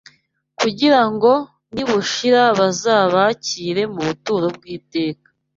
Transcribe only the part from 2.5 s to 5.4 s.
bazabākire mu buturo bw’iteka